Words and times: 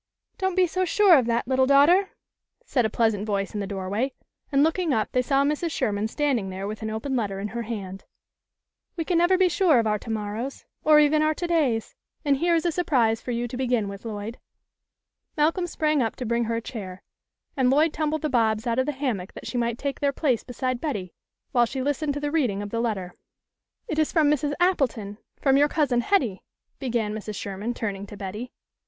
"Don't 0.39 0.55
be 0.55 0.65
so 0.65 0.83
sure 0.83 1.15
of 1.15 1.27
that, 1.27 1.47
little 1.47 1.67
daughter," 1.67 2.09
said 2.65 2.87
a 2.87 2.89
pleasant 2.89 3.23
voice 3.23 3.53
in 3.53 3.59
the 3.59 3.67
doorway, 3.67 4.13
and 4.51 4.63
looking 4.63 4.95
up, 4.95 5.11
they 5.11 5.21
saw 5.21 5.43
Mrs. 5.43 5.69
Sherman 5.69 6.07
standing 6.07 6.49
there 6.49 6.65
with 6.65 6.81
an 6.81 6.89
open 6.89 7.15
letter 7.15 7.39
in 7.39 7.49
her 7.49 7.61
hand. 7.61 8.05
"We 8.95 9.05
can 9.05 9.19
never 9.19 9.37
be 9.37 9.47
sure 9.47 9.77
of 9.77 9.85
our 9.85 9.99
28 9.99 10.11
THE 10.11 10.19
LITTLE 10.19 10.25
COLONEL'S 10.33 10.39
HOLIDAYS. 10.41 10.63
to 10.63 10.85
morrows, 10.89 10.95
or 10.95 10.99
even 10.99 11.21
our 11.21 11.33
to 11.35 11.45
days, 11.45 11.95
and 12.25 12.37
here 12.37 12.55
is 12.55 12.65
a 12.65 12.71
surprise 12.71 13.21
for 13.21 13.29
you 13.29 13.47
to 13.47 13.55
begin 13.55 13.87
with, 13.87 14.03
Lloyd." 14.03 14.39
Malcolm 15.37 15.67
sprang 15.67 16.01
up 16.01 16.15
to 16.15 16.25
bring 16.25 16.45
her 16.45 16.55
a 16.55 16.61
chair, 16.61 17.03
and 17.55 17.69
Lloyd 17.69 17.93
tumbled 17.93 18.23
the 18.23 18.27
Bobs 18.27 18.65
out 18.65 18.79
of 18.79 18.87
the 18.87 18.93
hammock 18.93 19.33
that 19.33 19.45
she 19.45 19.59
might 19.59 19.77
take 19.77 19.99
their 19.99 20.11
place 20.11 20.43
beside 20.43 20.81
Betty, 20.81 21.13
while 21.51 21.67
she 21.67 21.79
listened 21.83 22.15
to 22.15 22.19
the 22.19 22.31
reading 22.31 22.63
of 22.63 22.71
the 22.71 22.81
letter." 22.81 23.13
It 23.87 23.99
is 23.99 24.11
from 24.11 24.31
Mrs. 24.31 24.53
Appleton 24.59 25.19
from 25.39 25.57
your 25.57 25.69
Cousin 25.69 26.01
Hetty," 26.01 26.41
began 26.79 27.13
Mrs. 27.13 27.35
Sherman, 27.35 27.75
turning 27.75 28.07
to 28.07 28.17
Betty. 28.17 28.51